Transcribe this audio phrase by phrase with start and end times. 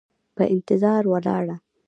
[0.35, 1.55] په انتظار ولاړه